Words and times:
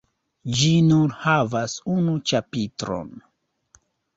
Ĝi 0.59 0.69
nur 0.85 1.13
havas 1.25 1.75
unu 1.99 2.17
ĉapitron. 2.33 3.17